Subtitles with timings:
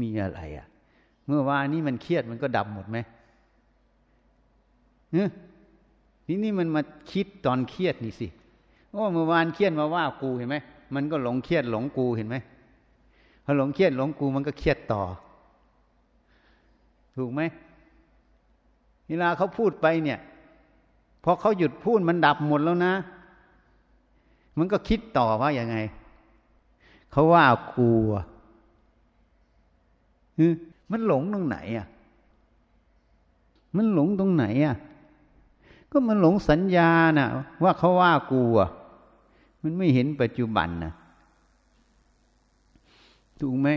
[0.00, 0.66] มีอะไรอะ
[1.26, 2.98] เมื่อวานนี้มันเครียดมันก็ดับหมดไหม
[5.12, 6.82] เนี่นี่มันมา
[7.12, 8.26] คิดตอนเครียดนี่สิ
[8.90, 10.56] โอ้เมื่อวานเครียดมาว่ากูเห็นไหม
[10.94, 12.36] มันก็หลงเครียดหลงกูเห็นไหม
[13.44, 15.02] พอหลงเครียดหลงกูมันก็เครียดต่อ
[17.16, 17.42] ถูกไหม
[19.06, 20.18] เวลาเขาพูดไปเนี่ย
[21.24, 22.92] พอเขาหยุดพูดมันดับหมดแล้วนะ
[24.58, 25.76] มันก็คิดต่อว่าอย่างไง
[27.12, 27.90] เขาว่ากู
[30.90, 31.86] มันหลงตรงไหนอะ
[33.76, 34.76] มันหลงตรงไหนอะ
[35.90, 37.26] ก็มันหลงสัญญาน่ะ
[37.62, 38.68] ว่าเขาว่ากูอะ
[39.62, 40.92] มันไม่เห็นปัจจุบันน่ะ
[43.40, 43.68] ถูกไหม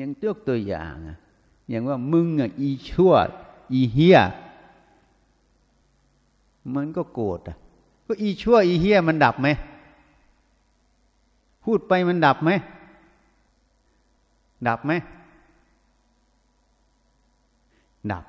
[0.00, 1.16] ยังเตือกตัวอย่างอะ
[1.68, 3.12] อย่างว่ามึงอะ อีชั่ว
[3.72, 4.18] อีเฮีย
[6.74, 7.56] มันก็โกรธอะ
[8.06, 9.48] ก็อีชั่วอีเฮียมันดับไหม
[11.64, 12.50] พูดไปมันดับไหม
[14.68, 14.92] ดับไหม
[18.12, 18.24] ดับ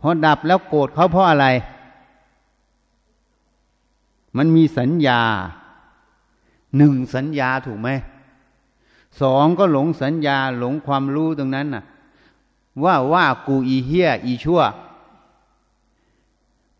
[0.00, 1.46] พอดับแล้วโกรธเขาเพราะอะไร
[4.36, 5.20] มันมีสัญญา
[6.76, 7.88] หนึ่งสัญญาถูกไหม
[9.20, 11.84] สองก็หลงสัญญาหลงความรู้ตรงนั้นน่ะ
[12.84, 14.62] ว่าว่ากูอีเฮียอีชั่ว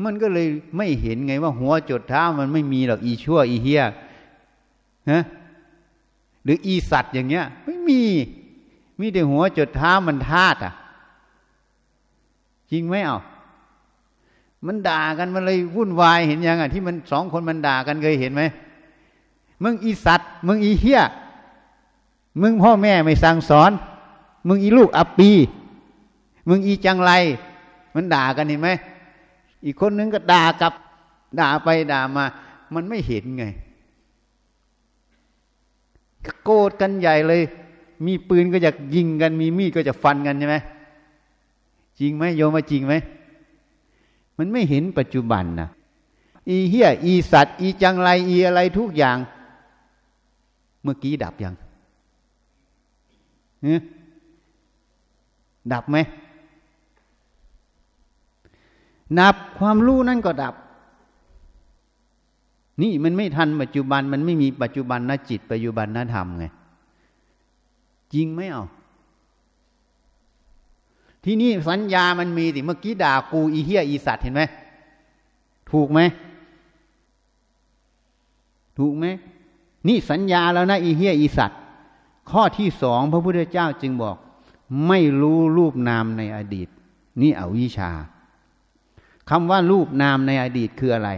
[0.05, 3.83] มันก็เลยไม่เห็นไงว่าหัวจดเท้ามันไม่มีหรอกอีชั่ว อีเฮีย
[5.11, 5.23] ฮะ
[6.45, 8.03] หรืออีสัตว์อย่างเงี้ย ไม่มี
[9.01, 10.73] มีแต่หัวจดเท้ามันธาตุอะ
[12.71, 13.21] จริงไหมเอา
[14.67, 18.43] มันด่ากันมันเลยวุ่นวายเห็นยังอะที่มันสองคนมันด่ากันเคยเห็นไหม
[19.63, 21.01] มึงอีสัตว์มึงอีเฮีย
[22.41, 23.71] มึงพ่อแม่ไม่สั่งสอน
[24.49, 25.31] มึงอีลูกอับปี
[26.49, 27.13] มึงอีจังไร
[27.95, 28.69] มันด่ากันเห็นไหม
[29.65, 30.73] อีกคนนึงก็ด่ากับ
[31.41, 32.25] ด่าไปด่ามา
[32.75, 33.45] มันไม่เห็นไง
[36.45, 37.43] โกรธกันใหญ่เลย
[38.07, 40.57] มีปืนก็จะยิงกัน มีมีดก็จะฟันกันใช่ไหม
[42.01, 42.95] จริงไหมโยมมาจริงไหม
[44.39, 45.69] มันไม่เห็นปัจจุบันนะ
[46.49, 49.19] อีเฮียอีสัตว์ อีจังไรอีอะไรทุกอย่าง
[50.83, 51.55] เมื่อกี้ดับยัง
[55.73, 55.97] ดับไหม
[59.19, 60.55] นับความรู้นั่นก็ดับ
[62.83, 66.45] นี่มันไม่ทันปัจจุบันมันไม่มีปัจจุบันนะจิตปัจจุบันนะธรรมไง
[68.15, 68.65] จริงไหมเอา
[71.25, 74.43] ที่นี่สัญญามันมีสิเมื่อกี้ด่ากูอีเฮียอีสัตว์เห็นไหม
[75.71, 76.01] ถูกไหม
[78.79, 79.05] ถูกไหม
[79.89, 81.59] นี่สัญญาแล้วนะอีเฮียอีสัตว์
[82.31, 84.17] ข้อที่สองพระพุทธเจ้าจึงบอก
[84.87, 86.69] ไม่รู้รูปนามในอดีต
[87.21, 87.91] นี่เอาวิชา
[89.31, 91.11] คำว่ารูปนามในอดีตคืออะไร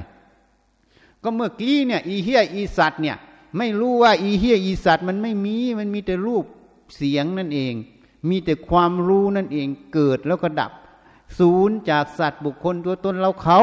[1.23, 3.17] ก็เมื่อกี้เนี่ย อีเฮียอีสัตว์เนี่ย
[3.57, 6.45] ไม่รู้ว่าอีเฮียอีสัตว์มันไม่มี มันมีแต่รูป
[6.95, 7.75] เสียงนั่นเอง
[8.29, 10.73] มีแต่ความรู้นั่นเองเกิดแล้วก็ดับ
[11.39, 13.59] ศูนย์จากสัตว์บุคคลตัวตนเราเขา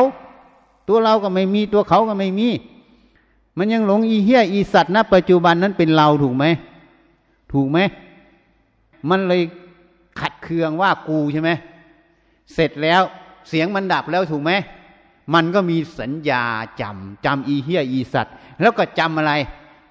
[0.88, 2.50] ตัวเราก็ไม่มีตัวเขาก็ไม่มี
[3.58, 6.46] มันยังหลงอีเฮียอีสัตว์ณปัจจุบันนั้นเป็นเราถูกไหม
[7.54, 7.80] ถูกไหม
[9.10, 9.42] มันเลย
[10.20, 11.52] ขัดเคืองว่ากูใช่ไหม
[12.54, 13.02] เสร็จแล้ว
[13.50, 14.52] เสียงมันดับแล้วถูกไหม
[15.34, 16.44] มันก็มีสัญญา
[16.82, 19.34] จำจำอีเฮียอีสัตว์ แล้วก็จำอะไร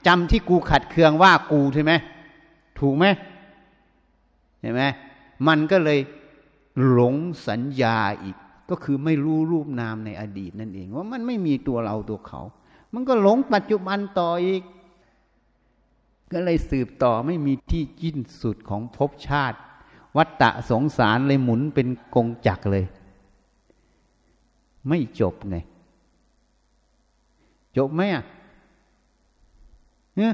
[0.07, 1.93] จำที่กูขัดเคืองว่ากูใช่ไหม
[2.83, 3.07] ถูกไหม
[4.61, 4.83] เห็นไหม
[5.49, 5.99] มันก็เลย
[6.91, 7.15] หลง
[7.49, 8.37] สัญญาอีก
[8.71, 12.41] ก็คือไม่รู้รูปนามในอดีตนั่นเอง ว่ามันไม่มีตัวเราตัวเขา
[12.95, 14.63] มันก็หลงปัจจุบันต่ออีก
[16.33, 19.59] ก็เลยสืบต่อไม่มีที่จิ้นสุดของภพชาติ
[20.17, 22.85] วัตตะสงสารเลยหมุนเป็นกงจักเลย
[24.89, 25.57] ไม่จบไง
[27.77, 28.25] จบไหมอะ
[30.17, 30.33] เนี่ย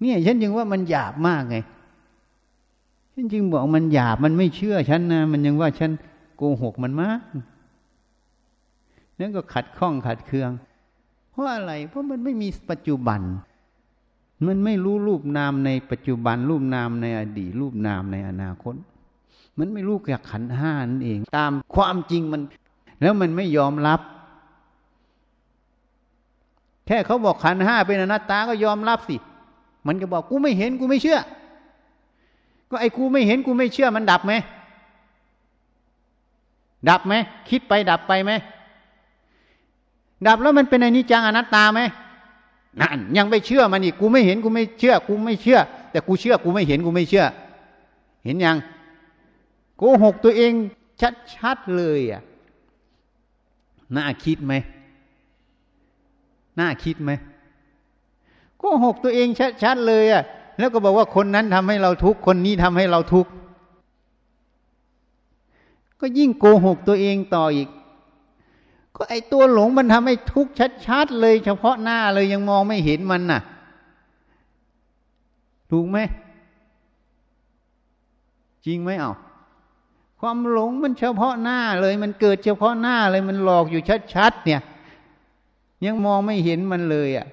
[0.00, 1.56] เนี่ยฉันจึงว่ามันหยาบมากไง
[3.14, 5.90] ฉันจึงบอกมันหยาบมันไม่เชื่อฉันนะมันยังว่าฉัน
[6.36, 7.20] โกหกมันมาก
[9.18, 10.50] นั่นก็ขัดข้องขัดเคือง
[11.30, 13.20] เพราะอะไร เพราะมันไม่มีปัจจุบัน
[14.46, 18.74] มันไม่รู้รูปนามในปัจจุบัน รูปนามในอดีตรูปนามในอนาคต
[19.58, 22.42] มันไม่รู้แก่ขันห้านั่นเอง ตามความจริงมัน
[23.02, 24.00] แล้วมันไม่ยอมรับ
[26.86, 29.16] แค่เขาบอกขันห้าเป็นอนัตตาก็ยอมรับสิ
[29.86, 31.18] มันก็บอกกูไม่เห็นกูไม่เชื่อ
[32.70, 34.32] ก็ไอ้กูไม่เห็นกูไม่เชื่อมันดับไหม
[36.88, 37.14] ดับไหม
[37.48, 38.32] คิดไปดับไปไหม
[40.26, 41.80] ดับแล้วมันเป็นอนิจจังอนัตตาไหม
[42.80, 45.58] นั่นยังไม่เชื่อมันอีกกูไม่เห็นกูไม่เชื่อ กูไม่เชื่อ
[45.90, 47.24] แต่กูเชื่อกูไม่เห็นกูไม่เชื่อ
[48.24, 48.56] เห็นยัง
[49.76, 50.52] โกหกตัวเอง
[51.34, 52.22] ชัดๆเลยอะ
[53.96, 54.54] น่าคิดไหม
[56.58, 57.10] น่าคิดไหม
[58.58, 59.28] โกหกตัวเอง
[59.62, 60.22] ชัดๆเลยอะ
[60.58, 63.30] แล้วก็บอกว่าคนนั้นทำให้เราทุกข์คนนี้ทำให้เราทุกข์
[66.00, 67.68] ก็ยิ่งโกหกตัวเองต่ออีก
[68.96, 70.52] ก็ไอตัวหลงมันทำให้ทุกข์
[70.86, 73.40] ชัดๆเลย เฉพาะหน้าเลยยังมองไม่เห็นมันน่ะ
[75.70, 75.98] ถูกไหม
[78.66, 79.14] จริงไหมเอา
[80.20, 83.82] ความหลงมันเฉพาะหน้าเลย มันเกิดเฉพาะหน้าเลยมันหลอกอยู่
[84.14, 84.60] ชัดๆเนี่ย
[85.84, 87.26] ยังมองไม่เห็นมันเลยอะ่ะ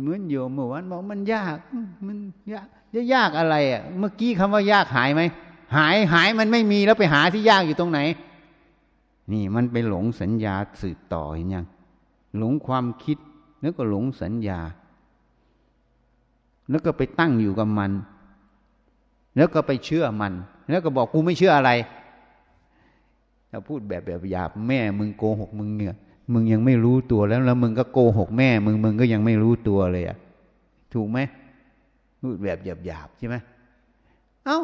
[0.00, 1.56] เหมือนโยมเมื่อวานบอกมันยาก
[2.06, 2.16] มัน
[2.52, 5.22] ยากจะยากอะไรอะ่ะ เมื่อกี้คำว่ายากหายไหม
[5.76, 8.00] หายหายมันไม่มีแล้วไปหาที่ยากอยู่ตรงไหน
[9.32, 11.66] นี่มันไปหลงสัญญาสืบต่อเห็นยัง
[12.38, 13.18] หลงความคิด
[13.60, 14.60] แล้วก็หลงสัญญา
[16.70, 17.92] แล้วก็ไปตั้งอยู่กับมัน
[19.36, 20.32] แล้วก็ไปเชื่อมัน
[20.70, 21.70] แล้วก็บอกกูไม่เชื่ออะไร
[23.50, 25.96] ถ้าพูดแบบแบบหยาบแม่มึงโกหกมึงเนี่ย
[26.32, 30.16] มึงยังไม่รู้ตัวแล้ว แล้วมึงก็โกหกแม่ มึงมึงก็ยังไม่รู้ตัวเลยอะ
[30.94, 31.18] ถูกไหม
[32.20, 33.36] พูดแบบหยาบหยาบใช่ไหม
[34.46, 34.60] เอา้า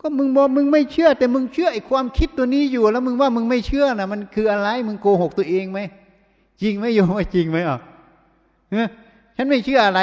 [0.00, 5.80] ก็มึงบอกมึงไม่เชื่อ แต่มึงเชื่อไอ้ความคิดตัวนี้อยู่ แล้วมึงว่ามึงไม่เชื่อนะมันคืออะไร มึงโกหกตัวเองไหม
[6.62, 7.78] จริงไหมโยมว่าจริงไหมอะ
[9.36, 10.00] ฉันไม่เชื่ออะไร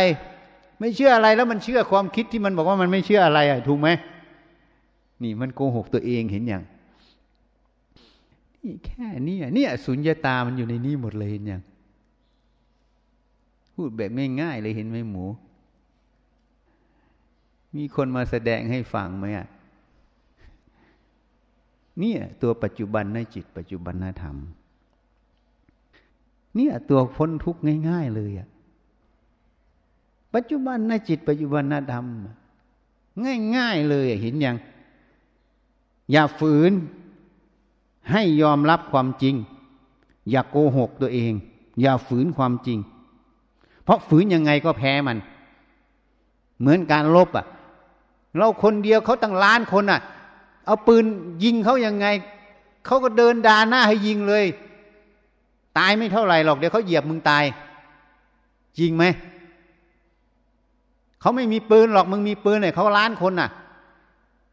[0.80, 3.90] ไม่เชื่ออะไรแล้วมันเชื่อความคิดที่มันบอกว่ามันไม่เชื่ออะไรอะ ถูกไหม
[5.24, 6.64] นี่มันโกหกตัวเองเห็นอย่าง
[8.86, 11.62] แค่นี้เนี่ยสุญญาตามันอยู่ในนี้หมดเลยเห็นย่าง
[13.74, 15.26] พูดแบบง่ายๆเลยเห็นไหมหมู
[17.76, 19.48] มีคนมาแสดงให้ฟังไหมอะ
[22.00, 24.36] เนี่ยตัวปัจจุบันในจิตปัจจุบันธรรม
[26.56, 28.48] เนี่ยตัวพ้นทุกข์ง่าย ๆ เลยอะ
[30.34, 32.06] ปัจจุบันในจิตปัจจุบันธรรม
[33.58, 34.56] ง่าย ๆ เลยเห็นยัง
[36.12, 36.72] อย่าฝืน
[38.12, 39.36] ให้ยอมรับความจริง
[40.30, 41.34] อย่าโกหกตัวเอง
[41.82, 42.80] อย่าฝืนความจริง
[43.84, 45.18] เพราะฝืนยังไงก็แพ้มัน
[46.60, 47.46] เหมือนการลบอะ
[48.38, 50.02] เราคนเดียวเขาตั้งล้านคนอะ
[50.66, 51.06] เอาปืน
[51.44, 52.08] ยิงเขายังไง
[52.86, 54.46] เขาก็เดินดาหน้าให้ยิงเลย
[55.78, 57.44] ตายไม่เท่าไหร่หรอกเดี๋ยวเขาเหยียบมึงตาย
[58.78, 59.04] จริงไหม
[61.22, 63.50] เขาไม่มีปืนหรอกมึงมีปืนเนี่ยเขาล้านคนน่ะ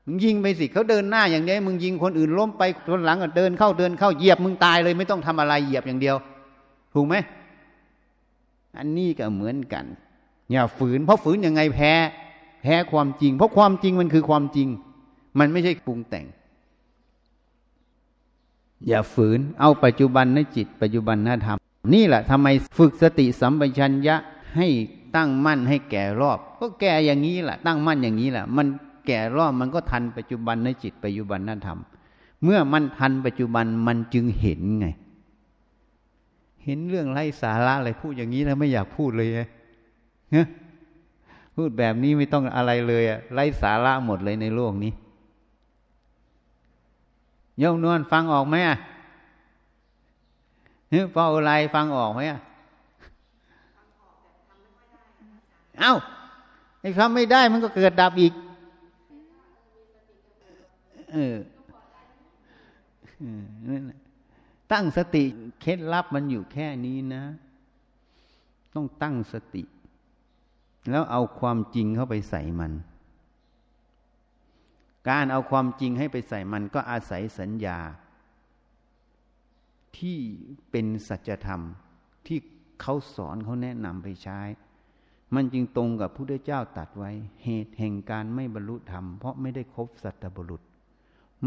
[0.06, 6.16] มึงยิงไปสิเขาเดินหน้าอย่างนี้มึงยิงคนอื่นล้มไปคนหลังก็เดินเข้าเดินเข้าเหยียบมึงตายเลยไม่ต้องทำอะไรเหยียบอย่างเดียว
[6.94, 7.14] ถูกไหม
[8.78, 9.84] อันนี้ก็เหมือนกัน
[10.52, 11.92] อย่าฝืน เพราะฝืนยังไงแพ้
[12.62, 14.68] แพ้ความจริง เพราะความจริงมันคือความจริง
[15.38, 16.26] มันไม่ใช่ปรุงแต่ง
[18.88, 21.58] อย่าฝืน เอาปัจจุบันในจิต ปัจจุบันนธรรม
[21.94, 24.16] นี่แหละทำไมฝึกสติสัมปชัญญะ
[24.56, 24.68] ให้
[25.16, 28.66] ตั้งมั่นให้แก่รอบ ก็แก่อย่างนี้แหละตั้งมั่นอย่างนี้แหละมัน
[29.06, 31.78] แก่รอบมันก็ทันปัจจุบันในจิตปัจจุบันนธรรม
[32.42, 34.86] เมื่อมันทันปัจจุบันมันจึงเห็นไง
[36.64, 39.28] เห็นเรื่องไร้สาระอะไรพูดอย่างนี้แล้วไม่อยากพูดเลย
[40.32, 40.44] เฮ้
[41.56, 44.92] พูดแบบนี้ไม่ต้องอะไรเลยอะไร้สาระหมดเลยในโลกนี้
[47.58, 48.76] โยมนวลฟังออกไหมอะ
[50.90, 52.40] เฮ้ยเฝ้าอะไรฟังออกไหมอะ
[55.80, 55.94] เอ้า
[56.80, 58.32] ไอ้ทำไม่ได้มันก็เกิดดับอีก
[61.12, 61.36] เออ
[64.72, 65.24] ตั้งสติ
[65.60, 67.24] เคล็ดลับมันอยู่แค่นี้นะ
[68.74, 69.62] ต้องตั้งสติ
[70.90, 72.72] แล้วเอาความจริงเข้าไปใส่มัน
[75.08, 77.78] การเอาความจริงให้ไปใส่มันก็อาศัยสัญญา
[79.98, 80.18] ที่
[80.70, 81.60] เป็นสัจธรรม
[82.26, 82.38] ที่
[82.80, 84.40] เขาสอนเขาแนะนำไปใช้
[85.34, 87.10] มันจึงตรงกับพุทธเจ้าตัดไว้
[87.44, 90.62] เหตุแห่งการไม่บรรลุธรรม เพราะไม่ได้คบสัตบุรุษ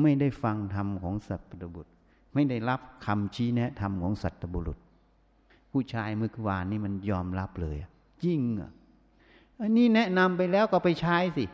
[0.01, 1.41] ไม่ได้ฟังธรรมของสัต
[1.75, 1.91] บุตร
[2.33, 4.79] ไม่ได้รับคำชี้แนะธรรมของสัตบุรุษ
[5.71, 7.77] ผู้ชายเมื่อวานนี่มันยอมรับเลย
[8.23, 8.71] จริงอะ
[9.61, 11.45] อันนี้แนะนำไปแล้วก็ไปใช้สิ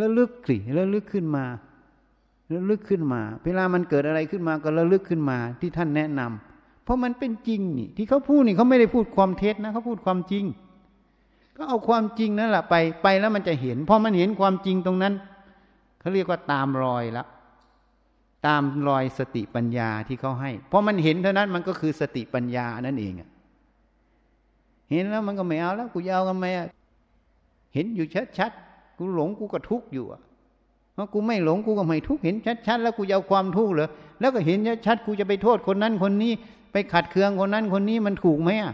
[0.00, 1.44] ระลึกสิระลึกขึ้นมา
[2.54, 10.44] ระลึกขึ้นมา เวลามันเกิดอะไรขึ้นมาก็ระลึกขึ้นมาที่ท่านแนะนำเพราะมันเป็นจริงนี่ที่เขาพูดนี่เขาไม่ได้พูดความเท็จนะเขาพูดความจริง
[11.56, 15.14] ก็เอาความจริงนั่นแหละไปไปแล้วมันจะเห็นพอมันเห็นความจริงตรงนั้น
[16.00, 17.24] เขาเรียกว่าตามรอยละ
[18.46, 23.14] ตามรอยสติปัญญาที่เขาให้พอมันเห็นเท่านั้นมันก็คือสติปัญญานั่นเอง
[24.90, 26.46] เห็นแล้วมันก็ไม่เอาแล้ว กูยาวกันไหม
[27.74, 28.06] เห็นอยู่
[28.38, 30.20] ชัดๆกูหลงกูก็ทุกข์อยู่อะ
[30.92, 32.36] เพราะกูไม่หลงกูก็ไม่ทุกข์เห็น
[32.66, 33.88] ชัดๆแล้วกูจะเอาความทุกข์เหรอ
[34.20, 36.32] แล้วก็เห็นชัดๆกูจะไปโทษคนนั้นคนนี้
[36.72, 38.72] ไปขัดเคืองคนนั้นคนนี้มันถูกไหมอะ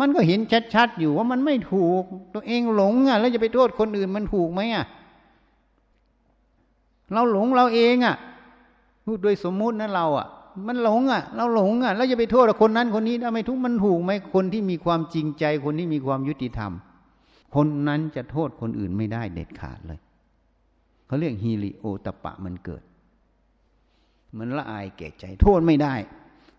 [0.00, 0.40] มันก็เห็น
[0.74, 2.02] ชัดๆอยู่ว่ามันไม่ถูก
[2.34, 4.84] ตัวเองหลงอะ แล้วจะไปโทษคนอื่นมันถูกไหมอะ
[7.12, 8.16] เราหลงเราเองอะ
[9.04, 10.26] พูดโดยสมมุตินะเราอะ
[10.66, 16.72] มันหลงอะ เราหลงอะเราจะไปโทษคนนั้นคนนี้ทำไมทุกมันถูกไหมคนที่มีความจริงใจ คนที่มีความยุติธรรม
[17.54, 20.00] คนนั้นจะโทษคนอื่นไม่ได้เด็ดขาดเลย
[21.06, 22.82] เขาเรียกฮีริโอตปะมันเกิด
[24.38, 25.94] มันละอายแก่ใจ โทษไม่ได้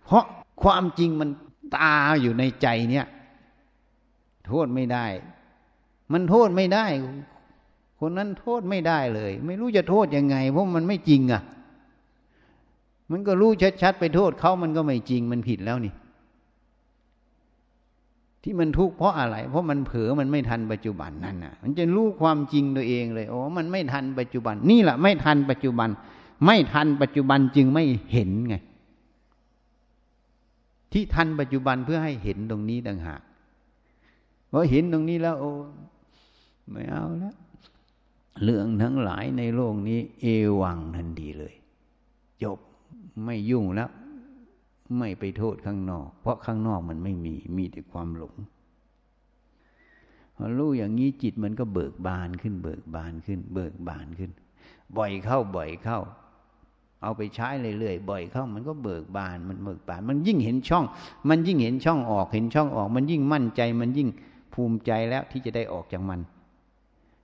[0.05, 0.23] เพราะ
[0.63, 1.29] ความจริงมัน
[1.75, 3.05] ตาอยู่ในใจเนี่ย
[4.47, 5.05] โทษไม่ได้
[6.13, 6.85] มันโทษไม่ได้
[7.99, 11.41] คนนั้นโทษไม่ได้เลย ไม่รู้จะโทษยังไง เพราะมันไม่จริงอะ
[13.11, 15.93] มันก็รู้ชัดๆไปโทษเขามันก็ไม่จริงมันผิดแล้วนี่
[18.43, 25.89] ที่มันทุกข์เพราะอะไร เพราะมันเผลอมันไม่ทันปัจจุบันนั่นน่ะ มันจะรู้ความจริงตัวเองเลยโอ้มันไม่ทันปัจจุบัน นี่แหละไม่ทันปัจจุบัน
[26.45, 28.55] ไม่ทันปัจจุบันจึงไม่เห็นไง
[30.91, 33.21] ที่ทันปัจจุบันเพื่อให้เห็นตรงนี้ต่างหาก
[34.51, 35.51] พอเห็นตรงนี้แล้ว โอ้
[36.71, 37.35] ไม่เอาแล้ว
[38.43, 40.25] เรื่องทั้งหลายในโลกนี้ เอ
[40.61, 41.53] วังทันดีเลย
[42.43, 42.59] จบ
[43.25, 43.89] ไม่ยุ่งแล้ว
[44.97, 48.35] ไม่ไปโทษข้างนอก เพราะข้างนอกมันไม่มี มีแต่ความหลง
[50.35, 54.31] พอรู้อย่างนี้จิตมันก็เบิกบานขึ้น เบิกบานขึ้น เบิกบานขึ้น
[54.97, 55.99] บ่อยเข้าบ่อยเข้า
[57.01, 60.85] เอาไปใช้เรื่อยๆบ่อยเข้า มันก็เบิกบานมันเบิกบาน มันยิ่งเห็นช่อง
[61.29, 64.09] มันยิ่งเห็นช่องออกเห็นช่องออก มันยิ่งมั่นใจ มันยิ่ง
[64.53, 66.19] ภูมิใจแล้วที่จะได้ออกจากมัน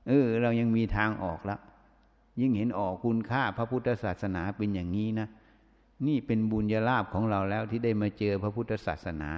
[0.08, 1.60] เออ เรายังมีทางออกแล้ว
[2.42, 5.28] ยิ่งเห็นออกคุณค่าพระพุทธศาสนาเป็นอย่างนี้นะ
[6.08, 9.30] นี่เป็นบุญญาลาภของเราแล้วที่ได้มาเจอพระพุทธศาสนา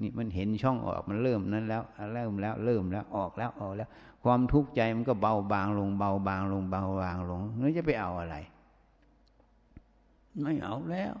[0.00, 1.82] นี่มันเห็นช่องออกมันเริ่มนั้นแล้ว
[2.14, 3.88] เริ่มแล้วเริ่มแล้วออกแล้วออกแล้ว
[4.24, 8.36] ความทุกข์ใจมันก็เบาบางลงเบาบางลงเบาบางลงแล้วจะไปเอาอะไร
[10.40, 11.12] ไม่เอาแล้ว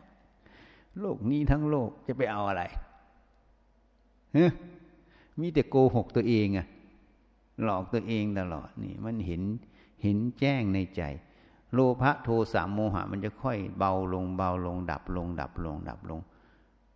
[1.00, 2.62] โลกนี้ทั้งโลกจะไปเอาอะไร
[4.34, 4.46] เฮ้
[5.40, 6.66] มีแต่โกหกตัวเองอะ
[7.64, 9.42] หลอกตัวเองตลอดนี่มันเห็น
[10.02, 11.02] เห็นแจ้งในใจ
[11.74, 16.20] โลภะโทสะโมหะ มันจะค่อยเบาลงเบาลง ดับลง ดับลง ดับลง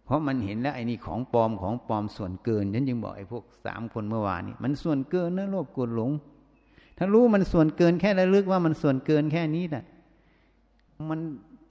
[0.05, 6.11] เพราะมันเห็นแล้วไอ้นี่ของปลอมของปลอมส่วนเกินฉันจึงบอกไอ้พวกสามคนเมื่อวานนี้มันส่วนเกินนะโลภโกรธหลง
[6.99, 9.85] ถ้ารู้มันส่วนเกินแค่ระลึกว่ามันส่วนเกินแค่นี้น่ะ
[11.11, 11.21] มัน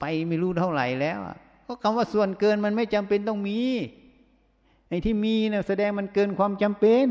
[0.00, 1.18] ไปไม่รู้เท่าไหร่แล้ว
[1.66, 3.58] ก็คำว่าส่วนเกินมันไม่จำเป็นต้องมี
[4.88, 7.06] ไอ้ที่มีนี่ยแสดงมันเกินความจำเป็น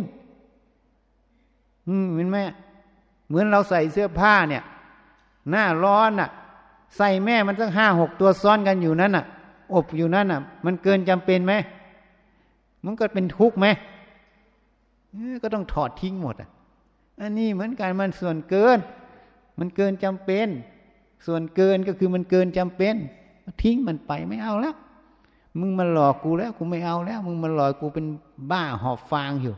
[1.88, 2.38] อืมเห็นไหม
[3.28, 4.64] เหมือนเราใส่เสื้อผ้าเนี่ย
[5.50, 6.30] หน้าร้อนอะ
[6.98, 9.26] ใส่แม่มันตั้งห้าหกตัวซ้อนกันอยู่นั่นอะ
[9.74, 11.54] อบอยู่นั่นอะ มันเกินจำเป็นไหม
[12.86, 13.68] มันก็เป็นทุกข์ไหม
[15.44, 16.50] ก็ต้องถอดทิ้งหมดอะ
[17.22, 18.78] อันนี้เหมือนกันมันส่วนเกิน
[19.60, 20.48] มันเกินจำเป็น
[21.26, 22.96] ส่วนเกินก็คือมันเกินจำเป็น
[23.62, 24.76] ทิ้งมันไปไม่เอาแล้ว
[25.60, 28.06] มึงมาหลอกกูแล้ว กูไม่เอาแล้ว มึงมาหลอกกูเป็น
[28.52, 29.56] บ้าหอบฟางอยู่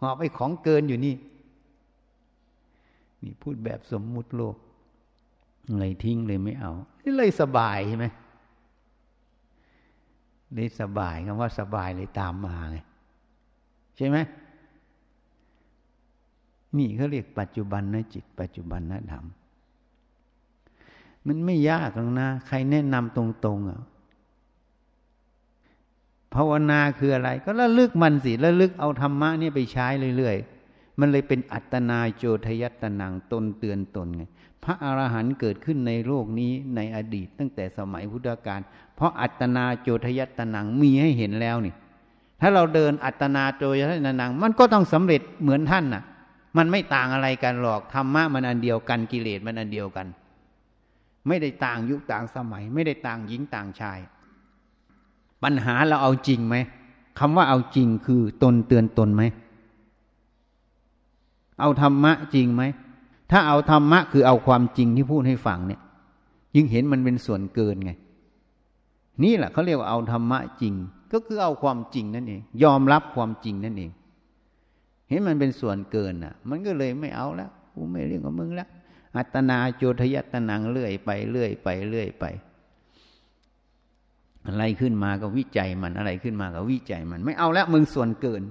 [0.00, 1.14] หอบไอ้ของเกินอยู่นี่
[3.22, 4.56] นี่พูดแบบสมมุติโลก
[5.78, 8.06] เลยทิ้งเลยไม่เอา นี่เลยสบายใช่ไหม
[10.54, 12.78] เลยสบายคำว่าสบายเลยตามมาไง
[13.96, 14.18] ใช่ไหม
[16.76, 19.24] นี่เขาเรียกปัจจุบันนะจิต ปัจจุบันนะธรรม
[21.26, 23.80] มันไม่ยากหรอกนะ ใครแนะนำตรงๆอะ
[26.34, 29.86] ภาวนาคืออะไร ก็ระลึกมันสิระลึกเอาธรรมะนี่ไปใช้
[30.16, 30.61] เรื่อยๆ
[31.00, 34.24] มันเลยเป็นอัตนาโจทยัตนังตนเตือนตนไง
[34.64, 38.60] พระอรหันต์เกิดขึ้นในโลกนี้ในอดีต ตั้งแต่สมัยพุทธกาล
[38.96, 41.74] เพราะอัตนาโจทยัตนังมีให้เห็นแล้วนี่
[42.40, 46.02] ถ้าเราเดินอัตนาโจทยัตนัง มันก็ต้องสำเร็จเหมือนท่านน่ะ
[46.56, 50.06] มันไม่ต่างอะไรกันหรอกธรรมะมันอันเดียวกันกิเลสมันอันเดียวกัน
[51.28, 53.98] ไม่ได้ต่างยุคต่างสมัย ไม่ได้ต่างหญิงต่างชาย
[55.42, 56.56] ปัญหาเราเอาจริงไหม
[57.18, 59.22] คำว่าเอาจริงคือตนเตือนตนไหม
[61.62, 62.62] เอาธรรมะจริงไหม
[63.30, 65.80] ถ้าเอาธรรมะคือเอาความจริงที่พูดให้ฟังเนี่ย
[66.56, 67.92] ยิ่งเห็นมันเป็นส่วนเกินไง
[69.22, 70.74] นี่แหละเขาเรียกว่าเอาธรรมะจริง
[71.12, 73.90] ก็คือเอาความจริงนั่นเอง ยอมรับความจริงนั่นเอง
[75.08, 78.68] เห็นมันเป็นส่วนเกินอะ มันก็เลยไม่เอาแล้วกูไม่เรียกกับมึงแล้ว
[79.16, 82.24] อัตนาโจทยตนังเลื่อยไปเลื่อยไปเลื่อยไป
[84.46, 88.42] อะไรขึ้นมาก็วิจัยมันอะไรขึ้นมาก็วิจัยมัน ไม่เอาแล้วมึงส่วนเกิน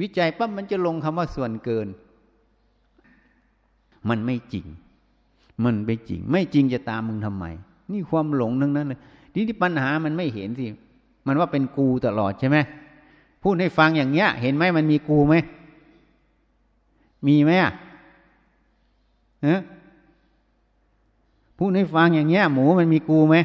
[0.00, 1.88] วิจัยปั๊บมันจะลงคำว่าส่วนเกิน
[4.08, 4.66] มันไม่จริง
[5.64, 7.44] มันไม่จริง ไม่จริงจะตามมึงทำไม
[7.92, 9.00] นี่ความหลงทั้งนั้นเลย
[9.32, 10.66] ทีนี้ปัญหามันไม่เห็นสิ
[11.26, 12.58] มันว่าเป็นกูตลอดใช่ไหม
[13.42, 15.34] พูดให้ฟังอย่างเงี้ย เห็นไหมมันมีกูไหม
[17.26, 17.72] มีไหมอะ
[19.42, 19.60] เออ
[21.58, 23.36] พูดให้ฟังอย่างเงี้ย หมูมันมีกูไหม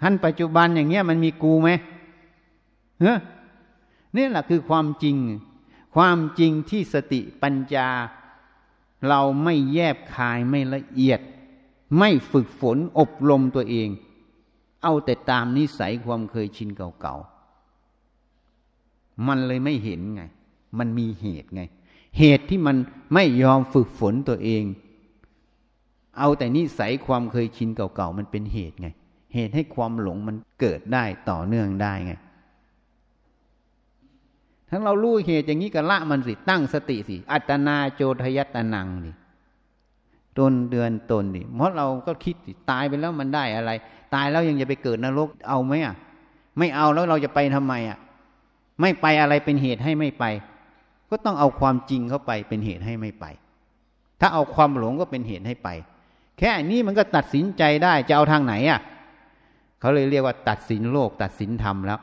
[0.00, 1.68] ท่านปัจจุบันอย่างเงี้ยมันมีกูไหม
[3.00, 3.14] เฮ้
[4.16, 5.16] นี่ยแหละคือความจริง
[5.96, 7.90] ความจริงที่สติปัญญา
[9.08, 11.20] เราไม่แยบคายไม่ละเอียด
[11.98, 13.88] ไม่ฝึกฝนอบรมตัวเอง
[14.82, 20.22] เอาแต่ตามนิสัยความเคยชินเก่าๆ มันเลยไม่เห็นไง
[20.78, 21.62] มันมีเหตุไง
[22.18, 22.76] เหตุที่มัน
[23.14, 24.64] ไม่ยอมฝึกฝนตัวเอง
[26.18, 28.88] เอาแต่นิสัยความเคยชินเก่าๆ มันเป็นเหตุไง
[29.34, 32.12] เหตุให้ความหลงมันเกิดได้ต่อเนื่องได้ไง
[34.70, 39.10] ทั้งเรารู้เหตุอย่างนี้ก็ละมันสิ ตั้งสติสิ อัตนาโจทยัตนังดิ
[40.38, 43.70] ตนเดือนตนดิเพราะเราก็คิดสิตายไปแล้วมันได้อะไร
[44.14, 45.94] ตายแล้วยังจะไปเกิดนรกเอาไหมอะ
[46.58, 47.98] ไม่เอาแล้วเราจะไปทำไมอะ
[48.80, 50.24] ไม่ไปอะไรเป็นเหตุให้ไม่ไป
[51.10, 53.24] ก็ต้องเอาความจริงเข้าไปเป็นเหตุให้ไม่ไป
[54.20, 55.68] ถ้าเอาความหลงก็เป็นเหตุให้ไป
[56.38, 58.80] แค่นี้มันก็ตัดสินใจได้จะเอาทางไหนอะ
[59.80, 62.00] เขาเลยเรียกว่าตัดสินโลก ตัดสินธรรมแล้ว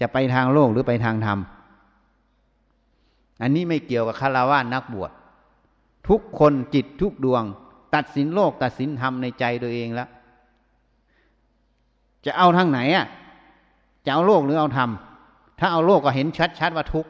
[0.00, 1.38] จะไปทางโลกหรือไปทางธรรม
[3.40, 5.10] อันนี้ไม่เกี่ยวกับคารวะนักบวช
[6.08, 7.44] ทุกคนจิตทุกดวง
[7.94, 10.08] ตัดสินโลกตัดสินธรรมในใจตัวเองแล้ว
[12.24, 13.06] จะเอาทางไหนอะ
[14.04, 14.90] จะเอาโลกหรือเอาธรรม
[15.58, 16.26] ถ้าเอาโลกก็เห็น
[16.58, 17.06] ชัดๆว่าทุก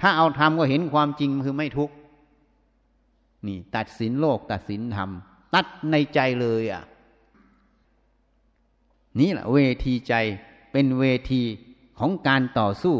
[0.00, 1.90] ถ้าเอาธรรมก็เห็นความจริงคือไม่ทุก
[3.46, 5.10] นี่ ตัดสินโลก ตัดสินธรรม
[5.54, 6.82] ตัดในใจเลยอะ
[9.20, 10.14] นี่แหละเวทีใจ
[10.72, 11.42] เป็นเวที
[11.98, 12.96] ของการต่อสู้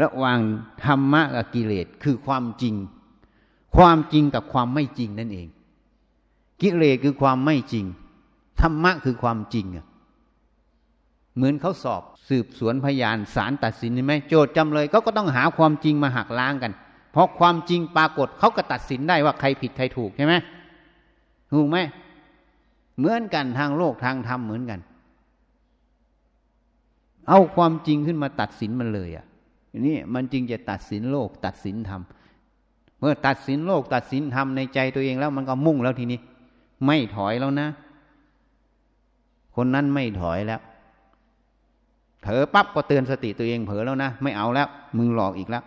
[0.00, 0.40] ระหว่าง
[0.84, 2.74] ธรรมะกับกิเลสคือความจริง
[3.76, 5.48] ความจริงกับความไม่จริงนั่นเอง
[6.62, 7.84] กิเลสคือความไม่จริง
[8.60, 9.86] ธรรมะคือความจริงอะ
[11.36, 16.72] เหมือนเขาสอบสืบสวนพยานสารตัดสินใช่ไหมโจทย์จำเลยเขาก็ต้องหาความจริงมาหักล้างกัน
[17.12, 20.34] เพราะความจริงปรากฏเขาก็ตัดสินได้ว่าใครผิดใครถูกใช่ไหม
[21.52, 21.78] ถูกไหม
[22.98, 24.80] เหมือนกันทางโลกทางธรรมเหมือนกัน
[27.28, 29.26] เอาความจริงขึ้นมาตัดสินมันเลยอะ่ะ
[29.86, 32.02] นี่มันจึงจะตัดสินโลก ตัดสินธรรม
[33.00, 36.18] เมื่อตัดสินโลก ตัดสินธรรมในใจตัวเองแล้วมันก็มุ่งแล้วทีนี้
[36.86, 37.68] ไม่ถอยแล้วนะ
[39.56, 40.60] คนนั้นไม่ถอยแล้ว
[42.22, 45.64] เผลอปั๊บก็เตือนสติตัวเองเผลอแล้วนะไม่เอาแล้ว มึงหลอกอีกแล้ว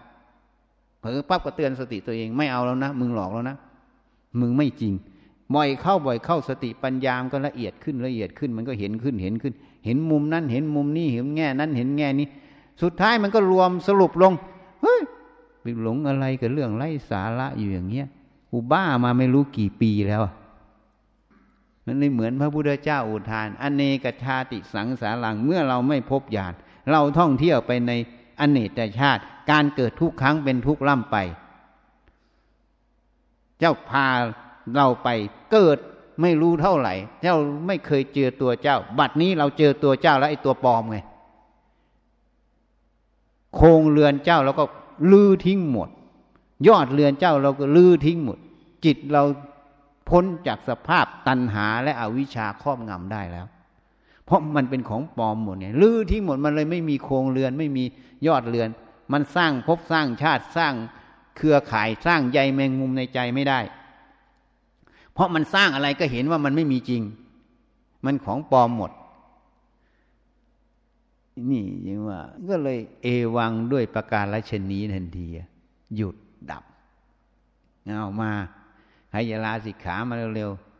[1.01, 3.55] เผลอปั๊บก็เตือนสติตัวเองไม่เอาแล้วนะมึงหลอกแล้วนะ
[4.39, 4.93] มึงไม่จริง
[5.55, 9.53] บ่อยเข้าบ่อยเข้าสติปัญญามก็ละเอียดขึ้นละเอียดขึ้น มันก็เห็นขึ้นเห็นขึ้น
[9.85, 12.27] เห็นมุมนั้นเห็นมุมนี้เห็นแง่นั้นเห็นแง่นี้
[12.81, 14.33] สุดท้ายมันก็รวมสรุปลง
[14.83, 15.01] เฮ้ย
[15.61, 18.07] ไปหลงอะไรกับเรื่องไร้สาระอยู่อย่างเงี้ย
[18.53, 20.21] อุบ้ามาไม่รู้กี่ปีแล้ว
[21.85, 26.53] มันเลยเหมือนพระพุทธเจ้าอุทาน อเนกชาติสังสารัง เมื่อเราไม่พบญาณ
[26.91, 27.91] เราท่องเที่ยวไปใน
[28.39, 31.17] อเนกชาติ การเกิดทุกครั้งเป็นทุกล่ำไป
[33.59, 34.07] เจ้าพา
[34.75, 35.09] เราไป
[35.51, 35.77] เกิด
[36.21, 37.35] ไม่รู้เท่าไหร่ เจ้า
[37.67, 40.97] ไม่เคยเจอตัวเจ้า บัดนี้เราเจอตัวเจ้าแล้วไอ้ตัวปลอมไง
[43.55, 44.65] โครงเรือนเจ้าเราก็
[45.11, 45.89] ลื้อทิ้งหมด
[46.67, 48.37] ยอดเรือนเจ้าเราก็ลื้อทิ้งหมด
[48.85, 49.23] จิตเรา
[50.09, 53.45] พ้นจากสภาพตัณหาและอวิชชาครอบงำได้แล้ว
[54.25, 57.83] เพราะมันเป็นของปลอมหมดเนี่ยลื้อทิ้งหมดมันเลยไม่มีโครงเรือนไม่มี
[58.27, 58.69] ยอดเรือน
[59.13, 60.73] มันสร้างภพสร้างชาติสร้าง
[61.37, 63.59] เครือข่ายสร้างใยแมงมุมในใจไม่ได้
[65.13, 67.01] เพราะมันสร้างอะไรก็เห็นว่ามันไม่มีจริง
[68.05, 68.91] มันของปลอมหมด
[71.49, 72.19] นี่ยังว่า
[72.49, 75.27] ก็เลยเอวังด้วยประการละชนีทันที
[75.95, 76.15] หยุด
[76.51, 76.63] ดับ
[77.85, 78.31] เอามา
[79.09, 80.74] ใครจะลาสิกขามาเร็วๆ